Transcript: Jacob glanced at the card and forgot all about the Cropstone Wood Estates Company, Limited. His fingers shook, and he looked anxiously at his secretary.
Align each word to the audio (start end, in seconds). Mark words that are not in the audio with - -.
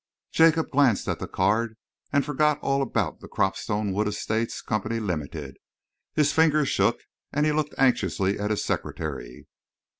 Jacob 0.31 0.71
glanced 0.71 1.07
at 1.07 1.19
the 1.19 1.27
card 1.27 1.77
and 2.11 2.25
forgot 2.25 2.57
all 2.61 2.81
about 2.81 3.19
the 3.19 3.27
Cropstone 3.27 3.93
Wood 3.93 4.07
Estates 4.07 4.59
Company, 4.59 4.99
Limited. 4.99 5.57
His 6.15 6.33
fingers 6.33 6.69
shook, 6.69 7.01
and 7.31 7.45
he 7.45 7.51
looked 7.51 7.75
anxiously 7.77 8.39
at 8.39 8.49
his 8.49 8.63
secretary. 8.65 9.45